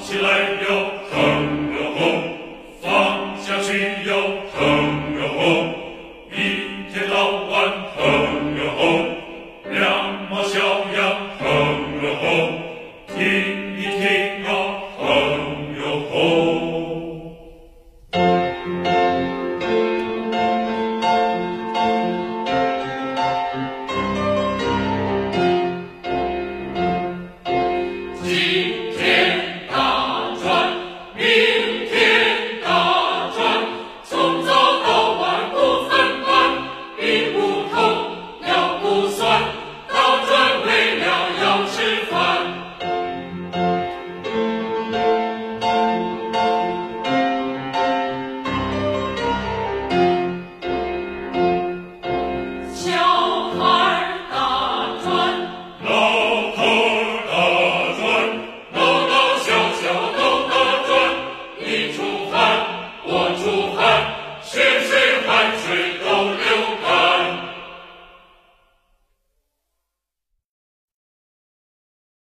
[0.00, 0.53] 起来。